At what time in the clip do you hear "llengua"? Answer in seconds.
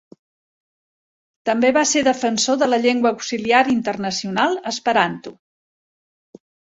2.85-3.11